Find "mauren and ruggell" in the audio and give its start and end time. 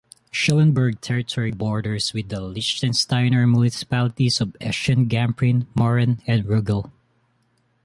5.75-6.91